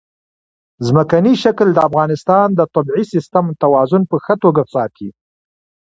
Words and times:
ځمکنی 0.87 1.33
شکل 1.43 1.67
د 1.73 1.79
افغانستان 1.89 2.47
د 2.55 2.61
طبعي 2.75 3.03
سیسټم 3.13 3.45
توازن 3.63 4.01
په 4.11 4.17
ښه 4.23 4.33
توګه 4.43 4.63
ساتي. 4.73 5.09